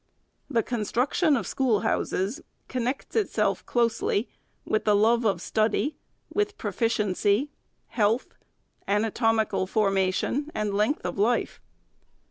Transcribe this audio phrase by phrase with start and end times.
[0.49, 4.29] The construction of schoolhouses connects itself closely
[4.65, 5.95] with the love of study,
[6.33, 7.51] with proficiency,
[7.89, 8.33] health,
[8.87, 11.61] anatomical formation, and length of life.